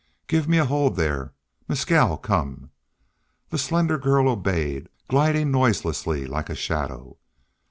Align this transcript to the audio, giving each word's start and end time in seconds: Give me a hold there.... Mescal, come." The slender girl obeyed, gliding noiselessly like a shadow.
Give 0.25 0.47
me 0.47 0.57
a 0.57 0.65
hold 0.65 0.95
there.... 0.95 1.35
Mescal, 1.67 2.17
come." 2.17 2.71
The 3.51 3.59
slender 3.59 3.99
girl 3.99 4.29
obeyed, 4.29 4.89
gliding 5.07 5.51
noiselessly 5.51 6.25
like 6.25 6.49
a 6.49 6.55
shadow. 6.55 7.17